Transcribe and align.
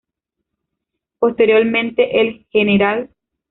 Posteriormente 1.19 2.19
el 2.21 2.43
Gral. 2.51 3.11